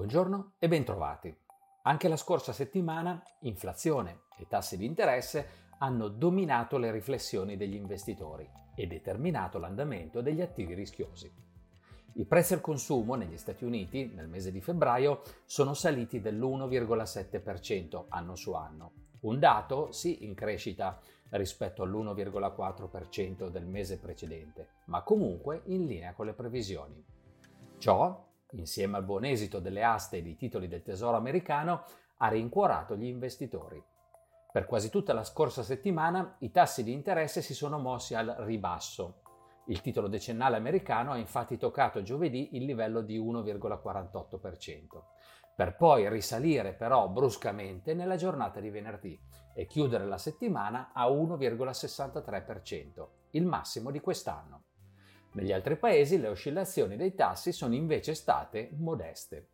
[0.00, 1.36] Buongiorno e bentrovati.
[1.82, 5.46] Anche la scorsa settimana inflazione e tassi di interesse
[5.76, 11.30] hanno dominato le riflessioni degli investitori e determinato l'andamento degli attivi rischiosi.
[12.14, 18.36] I prezzi al consumo negli Stati Uniti nel mese di febbraio sono saliti dell'1,7% anno
[18.36, 20.98] su anno, un dato sì in crescita
[21.28, 27.04] rispetto all'1,4% del mese precedente, ma comunque in linea con le previsioni.
[27.76, 31.84] Ciò, insieme al buon esito delle aste e dei titoli del Tesoro americano,
[32.18, 33.82] ha rincuorato gli investitori.
[34.52, 39.22] Per quasi tutta la scorsa settimana i tassi di interesse si sono mossi al ribasso.
[39.66, 45.02] Il titolo decennale americano ha infatti toccato giovedì il livello di 1,48%,
[45.54, 49.16] per poi risalire però bruscamente nella giornata di venerdì
[49.54, 54.64] e chiudere la settimana a 1,63%, il massimo di quest'anno.
[55.32, 59.48] Negli altri paesi le oscillazioni dei tassi sono invece state modeste.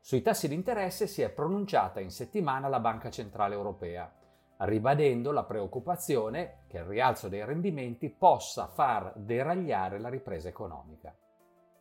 [0.00, 4.10] Sui tassi di interesse si è pronunciata in settimana la Banca Centrale Europea,
[4.58, 11.14] ribadendo la preoccupazione che il rialzo dei rendimenti possa far deragliare la ripresa economica.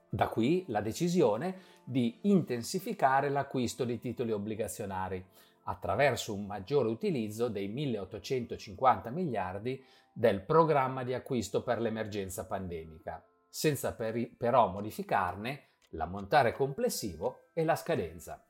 [0.10, 5.24] Da qui la decisione di intensificare l'acquisto di titoli obbligazionari
[5.66, 13.94] attraverso un maggiore utilizzo dei 1850 miliardi del programma di acquisto per l'emergenza pandemica, senza
[13.94, 18.46] per, però modificarne l'ammontare complessivo e la scadenza.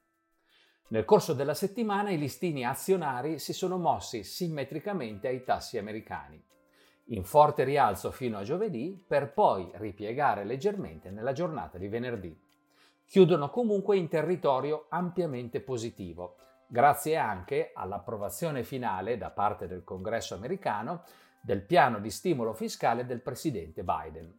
[0.87, 6.43] Nel corso della settimana i listini azionari si sono mossi simmetricamente ai tassi americani,
[7.09, 12.39] in forte rialzo fino a giovedì per poi ripiegare leggermente nella giornata di venerdì.
[13.05, 21.03] Chiudono comunque in territorio ampiamente positivo, grazie anche all'approvazione finale da parte del Congresso americano
[21.41, 24.33] del piano di stimolo fiscale del presidente Biden.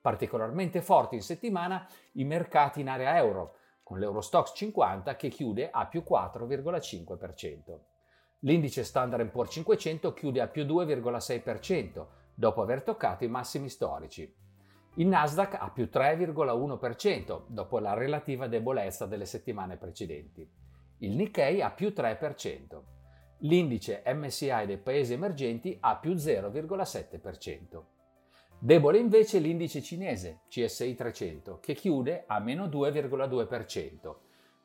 [0.00, 5.86] Particolarmente forti in settimana i mercati in area euro, con l'Eurostox 50 che chiude a
[5.86, 7.78] più 4,5%.
[8.40, 14.32] L'indice Standard Poor's 500 chiude a più 2,6% dopo aver toccato i massimi storici.
[14.94, 20.48] Il Nasdaq a più 3,1% dopo la relativa debolezza delle settimane precedenti.
[20.98, 22.80] Il Nikkei a più 3%
[23.40, 27.82] l'indice MSI dei paesi emergenti a più 0,7%.
[28.58, 34.14] Debole invece l'indice cinese CSI 300 che chiude a meno 2,2%,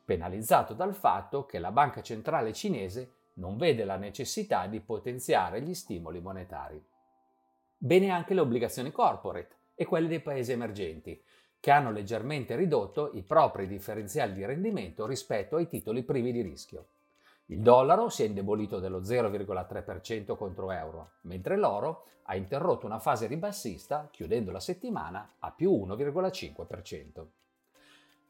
[0.06, 5.74] penalizzato dal fatto che la banca centrale cinese non vede la necessità di potenziare gli
[5.74, 6.82] stimoli monetari.
[7.78, 11.22] Bene anche le obbligazioni corporate e quelle dei paesi emergenti,
[11.62, 16.88] che hanno leggermente ridotto i propri differenziali di rendimento rispetto ai titoli privi di rischio.
[17.46, 23.28] Il dollaro si è indebolito dello 0,3% contro euro, mentre l'oro ha interrotto una fase
[23.28, 27.26] ribassista chiudendo la settimana a più 1,5%.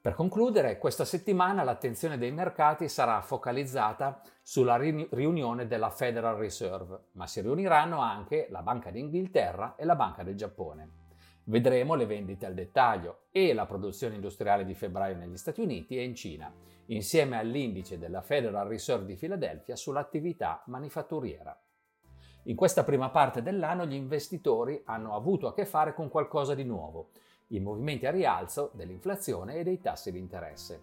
[0.01, 7.27] Per concludere, questa settimana l'attenzione dei mercati sarà focalizzata sulla riunione della Federal Reserve, ma
[7.27, 11.00] si riuniranno anche la Banca d'Inghilterra e la Banca del Giappone.
[11.51, 16.03] Vedremo le vendite al dettaglio e la produzione industriale di febbraio negli Stati Uniti e
[16.05, 16.49] in Cina,
[16.85, 21.53] insieme all'indice della Federal Reserve di Filadelfia sull'attività manifatturiera.
[22.43, 26.63] In questa prima parte dell'anno gli investitori hanno avuto a che fare con qualcosa di
[26.63, 27.09] nuovo,
[27.47, 30.81] i movimenti a rialzo dell'inflazione e dei tassi di interesse.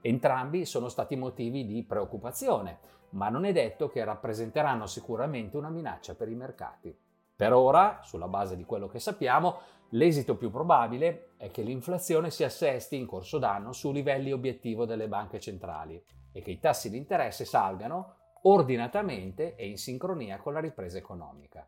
[0.00, 2.78] Entrambi sono stati motivi di preoccupazione,
[3.10, 6.96] ma non è detto che rappresenteranno sicuramente una minaccia per i mercati.
[7.36, 9.58] Per ora, sulla base di quello che sappiamo,
[9.90, 15.08] l'esito più probabile è che l'inflazione si assesti in corso d'anno su livelli obiettivo delle
[15.08, 16.02] banche centrali
[16.32, 21.66] e che i tassi di interesse salgano ordinatamente e in sincronia con la ripresa economica.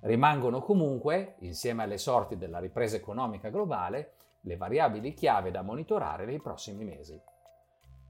[0.00, 6.40] Rimangono comunque, insieme alle sorti della ripresa economica globale, le variabili chiave da monitorare nei
[6.40, 7.20] prossimi mesi.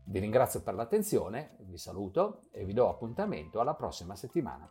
[0.09, 4.71] Vi ringrazio per l'attenzione, vi saluto e vi do appuntamento alla prossima settimana.